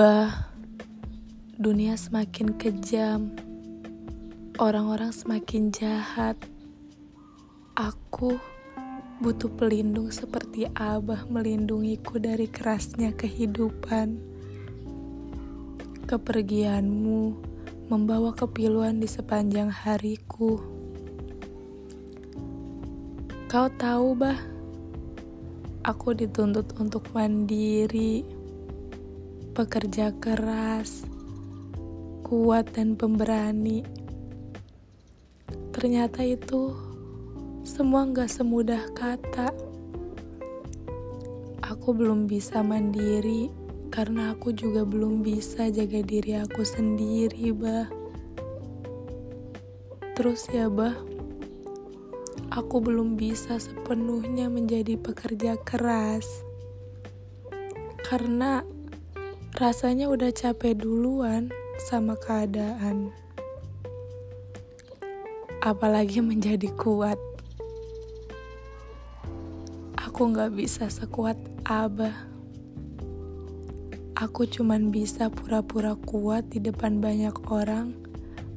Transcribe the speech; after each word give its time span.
Bah, 0.00 0.48
dunia 1.60 1.92
semakin 1.92 2.56
kejam, 2.56 3.36
orang-orang 4.56 5.12
semakin 5.12 5.68
jahat. 5.68 6.40
Aku 7.76 8.40
butuh 9.20 9.52
pelindung 9.60 10.08
seperti 10.08 10.72
Abah 10.72 11.28
melindungiku 11.28 12.16
dari 12.16 12.48
kerasnya 12.48 13.12
kehidupan. 13.12 14.16
Kepergianmu 16.08 17.36
membawa 17.92 18.32
kepiluan 18.32 19.04
di 19.04 19.08
sepanjang 19.12 19.68
hariku. 19.68 20.64
Kau 23.52 23.68
tahu, 23.76 24.16
Bah, 24.16 24.40
aku 25.84 26.16
dituntut 26.16 26.72
untuk 26.80 27.04
mandiri, 27.12 28.39
pekerja 29.60 30.16
keras, 30.16 31.04
kuat 32.24 32.72
dan 32.72 32.96
pemberani. 32.96 33.84
Ternyata 35.76 36.24
itu 36.24 36.72
semua 37.60 38.08
gak 38.08 38.32
semudah 38.32 38.88
kata. 38.96 39.52
Aku 41.60 41.92
belum 41.92 42.24
bisa 42.24 42.64
mandiri 42.64 43.52
karena 43.92 44.32
aku 44.32 44.56
juga 44.56 44.88
belum 44.88 45.20
bisa 45.20 45.68
jaga 45.68 46.00
diri 46.08 46.40
aku 46.40 46.64
sendiri, 46.64 47.52
bah. 47.52 47.92
Terus 50.16 50.48
ya, 50.56 50.72
bah, 50.72 50.96
aku 52.48 52.80
belum 52.80 53.20
bisa 53.20 53.60
sepenuhnya 53.60 54.48
menjadi 54.48 54.96
pekerja 54.96 55.60
keras. 55.60 56.24
Karena 58.08 58.64
rasanya 59.60 60.08
udah 60.08 60.32
capek 60.32 60.72
duluan 60.72 61.52
sama 61.76 62.16
keadaan. 62.16 63.12
Apalagi 65.60 66.24
menjadi 66.24 66.72
kuat. 66.80 67.20
Aku 70.00 70.32
gak 70.32 70.56
bisa 70.56 70.88
sekuat 70.88 71.36
Abah. 71.68 72.24
Aku 74.16 74.48
cuman 74.48 74.88
bisa 74.88 75.28
pura-pura 75.28 75.92
kuat 76.08 76.48
di 76.48 76.64
depan 76.64 77.04
banyak 77.04 77.36
orang, 77.52 77.92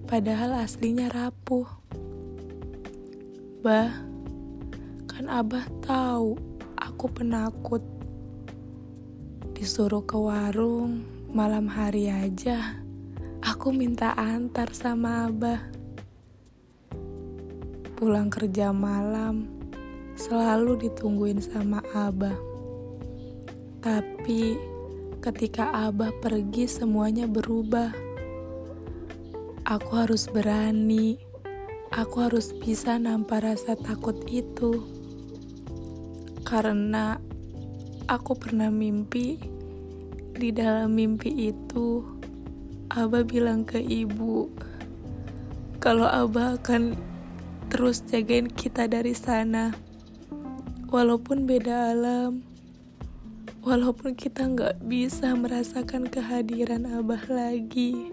padahal 0.07 0.55
aslinya 0.63 1.11
rapuh. 1.11 1.67
Bah, 3.59 3.91
kan 5.11 5.27
Abah 5.27 5.67
tahu 5.83 6.39
aku 6.79 7.11
penakut. 7.11 7.92
Disuruh 9.63 10.03
ke 10.03 10.19
warung 10.19 11.07
malam 11.31 11.71
hari 11.71 12.11
aja, 12.11 12.83
aku 13.39 13.71
minta 13.71 14.11
antar 14.11 14.67
sama 14.75 15.31
Abah. 15.31 15.63
Pulang 17.95 18.27
kerja 18.27 18.75
malam, 18.75 19.47
selalu 20.19 20.83
ditungguin 20.83 21.39
sama 21.39 21.79
Abah. 21.95 22.35
Tapi 23.79 24.59
ketika 25.23 25.71
Abah 25.87 26.11
pergi 26.19 26.67
semuanya 26.67 27.23
berubah. 27.23 27.95
Aku 29.63 29.91
harus 29.95 30.27
berani. 30.27 31.23
Aku 31.87 32.19
harus 32.19 32.51
bisa 32.51 32.99
nampak 32.99 33.47
rasa 33.47 33.79
takut 33.79 34.27
itu. 34.27 34.83
Karena 36.43 37.15
aku 38.11 38.35
pernah 38.35 38.67
mimpi 38.67 39.52
di 40.37 40.49
dalam 40.53 40.97
mimpi 40.97 41.53
itu 41.53 42.01
Abah 42.93 43.25
bilang 43.25 43.65
ke 43.65 43.81
ibu 43.81 44.49
kalau 45.77 46.05
Abah 46.05 46.61
akan 46.61 46.97
terus 47.73 48.05
jagain 48.05 48.49
kita 48.49 48.85
dari 48.85 49.17
sana 49.17 49.73
walaupun 50.93 51.49
beda 51.49 51.95
alam 51.95 52.45
walaupun 53.63 54.13
kita 54.13 54.43
nggak 54.43 54.83
bisa 54.85 55.31
merasakan 55.33 56.11
kehadiran 56.11 56.83
Abah 56.83 57.23
lagi. 57.31 58.11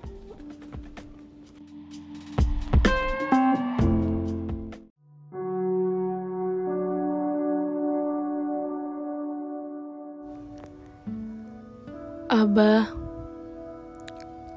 Abah, 12.31 12.87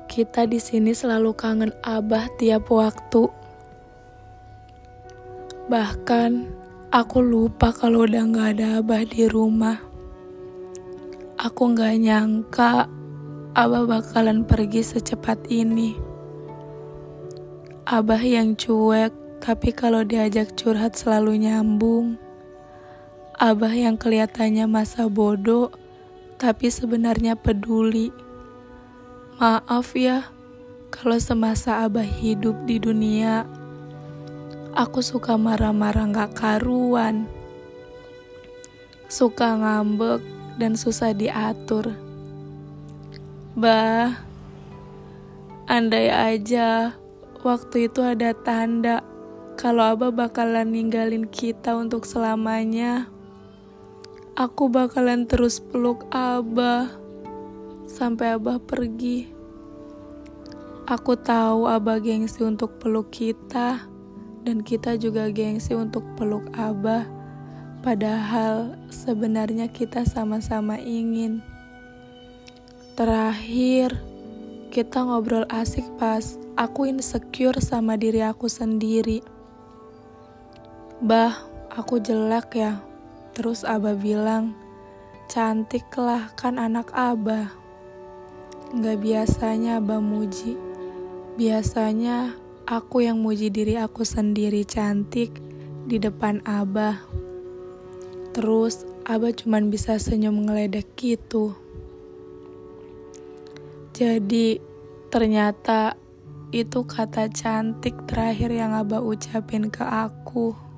kita 0.05 0.45
di 0.45 0.61
sini 0.61 0.93
selalu 0.93 1.33
kangen 1.33 1.73
Abah 1.81 2.29
tiap 2.37 2.69
waktu. 2.69 3.25
Bahkan 5.73 6.53
aku 6.93 7.17
lupa 7.25 7.73
kalau 7.73 8.05
udah 8.05 8.29
nggak 8.29 8.49
ada 8.53 8.77
Abah 8.77 9.01
di 9.09 9.25
rumah. 9.25 9.81
Aku 11.41 11.73
gak 11.73 11.97
nyangka 11.97 12.85
Abah 13.57 13.89
bakalan 13.89 14.45
pergi 14.45 14.85
secepat 14.85 15.49
ini. 15.49 15.97
Abah 17.89 18.21
yang 18.21 18.53
cuek, 18.53 19.41
tapi 19.41 19.73
kalau 19.73 20.05
diajak 20.05 20.53
curhat 20.53 20.93
selalu 20.93 21.49
nyambung. 21.49 22.21
Abah 23.33 23.73
yang 23.73 23.97
kelihatannya 23.97 24.69
masa 24.69 25.09
bodoh, 25.09 25.73
tapi 26.43 26.67
sebenarnya 26.67 27.39
peduli. 27.39 28.11
Maaf 29.39 29.95
ya, 29.95 30.27
kalau 30.91 31.15
semasa 31.15 31.87
Abah 31.87 32.03
hidup 32.03 32.67
di 32.67 32.83
dunia, 32.83 33.47
aku 34.75 34.99
suka 34.99 35.39
marah-marah 35.39 36.03
gak 36.11 36.35
karuan. 36.35 37.31
Suka 39.07 39.55
ngambek, 39.55 40.19
dan 40.59 40.75
susah 40.75 41.15
diatur. 41.15 41.95
Bah, 43.55 44.19
andai 45.71 46.11
aja 46.11 46.91
waktu 47.39 47.87
itu 47.87 48.03
ada 48.03 48.35
tanda 48.35 48.99
kalau 49.55 49.95
Abah 49.95 50.11
bakalan 50.11 50.75
ninggalin 50.75 51.23
kita 51.23 51.71
untuk 51.71 52.03
selamanya. 52.03 53.07
Aku 54.33 54.69
bakalan 54.69 55.29
terus 55.29 55.61
peluk 55.61 56.09
Abah 56.09 56.89
sampai 57.85 58.33
Abah 58.33 58.57
pergi. 58.57 59.29
Aku 60.89 61.13
tahu 61.15 61.69
Abah 61.69 62.01
gengsi 62.01 62.41
untuk 62.41 62.81
peluk 62.81 63.13
kita 63.13 63.85
dan 64.41 64.65
kita 64.65 64.97
juga 64.97 65.29
gengsi 65.29 65.77
untuk 65.77 66.01
peluk 66.17 66.49
Abah 66.57 67.23
Padahal 67.83 68.79
sebenarnya 68.87 69.67
kita 69.67 70.07
sama-sama 70.07 70.79
ingin. 70.79 71.43
Terakhir, 72.95 73.99
kita 74.71 75.03
ngobrol 75.03 75.43
asik 75.51 75.83
pas 75.99 76.39
aku 76.55 76.87
insecure 76.87 77.59
sama 77.59 77.99
diri 77.99 78.23
aku 78.23 78.47
sendiri. 78.47 79.19
Bah, 81.03 81.43
aku 81.75 81.99
jelek 81.99 82.55
ya. 82.55 82.79
Terus 83.33 83.65
Abah 83.65 83.97
bilang, 83.97 84.53
cantik 85.25 85.89
lah 85.97 86.29
kan 86.37 86.61
anak 86.61 86.93
Abah. 86.93 87.49
Gak 88.77 89.01
biasanya 89.01 89.81
Abah 89.81 89.97
muji. 89.97 90.53
Biasanya 91.33 92.37
aku 92.69 93.01
yang 93.01 93.17
muji 93.17 93.49
diri 93.49 93.73
aku 93.81 94.05
sendiri 94.05 94.61
cantik 94.61 95.33
di 95.89 95.97
depan 95.97 96.45
Abah. 96.45 97.01
Terus 98.37 98.85
Abah 99.03 99.33
cuma 99.33 99.57
bisa 99.65 99.97
senyum 99.97 100.45
ngeledek 100.45 100.93
gitu. 100.93 101.57
Jadi 103.93 104.61
ternyata 105.09 105.97
itu 106.53 106.85
kata 106.85 107.33
cantik 107.33 107.97
terakhir 108.05 108.53
yang 108.53 108.77
Abah 108.77 109.01
ucapin 109.01 109.73
ke 109.73 109.81
aku. 109.81 110.72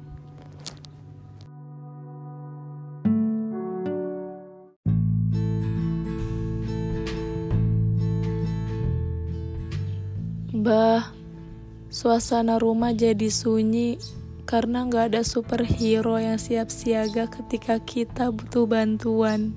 Bah, 10.65 11.13
suasana 11.93 12.57
rumah 12.57 12.89
jadi 12.89 13.29
sunyi 13.29 14.01
karena 14.49 14.81
nggak 14.89 15.13
ada 15.13 15.21
superhero 15.21 16.17
yang 16.17 16.41
siap 16.41 16.73
siaga 16.73 17.29
ketika 17.29 17.77
kita 17.77 18.33
butuh 18.33 18.65
bantuan. 18.65 19.53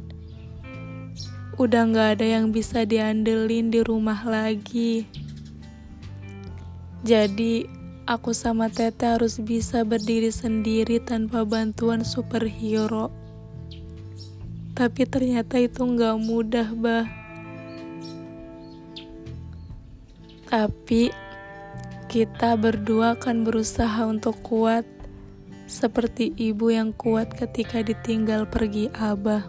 Udah 1.57 1.89
nggak 1.89 2.21
ada 2.21 2.27
yang 2.29 2.53
bisa 2.53 2.85
diandelin 2.85 3.73
di 3.73 3.81
rumah 3.81 4.21
lagi. 4.21 5.09
Jadi, 7.09 7.65
aku 8.05 8.37
sama 8.37 8.69
Tete 8.69 9.09
harus 9.09 9.41
bisa 9.41 9.89
berdiri 9.89 10.29
sendiri 10.29 11.01
tanpa 11.01 11.41
bantuan 11.49 12.05
superhero. 12.05 13.09
Tapi 14.77 15.09
ternyata 15.09 15.57
itu 15.57 15.89
nggak 15.89 16.17
mudah, 16.21 16.69
bah. 16.77 17.28
Tapi 20.49 21.13
kita 22.09 22.57
berdua 22.57 23.21
akan 23.21 23.45
berusaha 23.45 24.09
untuk 24.09 24.41
kuat 24.41 24.89
seperti 25.69 26.33
ibu 26.41 26.73
yang 26.73 26.97
kuat 26.97 27.37
ketika 27.37 27.85
ditinggal 27.85 28.49
pergi 28.49 28.89
abah. 28.97 29.45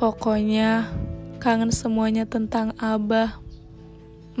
Pokoknya 0.00 0.88
kangen 1.36 1.68
semuanya 1.68 2.24
tentang 2.24 2.72
abah, 2.80 3.36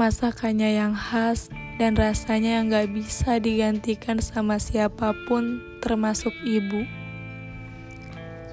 masakannya 0.00 0.80
yang 0.80 0.96
khas 0.96 1.52
dan 1.76 1.92
rasanya 2.00 2.60
yang 2.60 2.72
gak 2.72 2.88
bisa 2.96 3.36
digantikan 3.36 4.16
sama 4.24 4.56
siapa 4.56 5.12
pun 5.28 5.60
termasuk 5.84 6.32
ibu. 6.48 6.88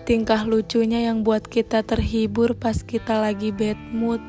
Tingkah 0.04 0.44
lucunya 0.44 1.08
yang 1.08 1.24
buat 1.24 1.48
kita 1.48 1.80
terhibur 1.88 2.60
pas 2.60 2.84
kita 2.84 3.24
lagi 3.24 3.56
bad 3.56 3.80
mood. 3.96 4.20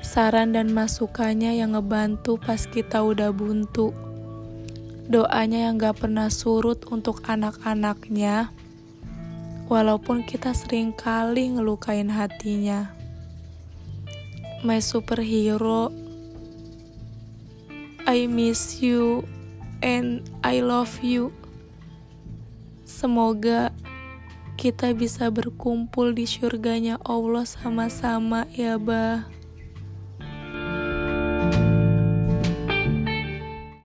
Saran 0.00 0.56
dan 0.56 0.72
masukannya 0.72 1.60
yang 1.60 1.76
ngebantu 1.76 2.40
pas 2.40 2.64
kita 2.64 3.04
udah 3.04 3.36
buntu. 3.36 3.92
Doanya 5.12 5.68
yang 5.68 5.76
gak 5.76 6.00
pernah 6.00 6.32
surut 6.32 6.88
untuk 6.88 7.20
anak-anaknya. 7.28 8.48
Walaupun 9.68 10.24
kita 10.24 10.56
sering 10.56 10.96
kali 10.96 11.52
ngelukain 11.52 12.08
hatinya. 12.08 12.90
My 14.64 14.80
superhero, 14.80 15.92
I 18.08 18.24
miss 18.26 18.80
you 18.82 19.28
and 19.84 20.24
I 20.40 20.64
love 20.64 21.00
you. 21.04 21.30
Semoga 22.82 23.72
kita 24.60 24.92
bisa 24.92 25.32
berkumpul 25.32 26.12
di 26.12 26.28
surganya 26.28 27.00
Allah 27.00 27.48
sama-sama 27.48 28.44
ya 28.52 28.76
bah. 28.76 29.39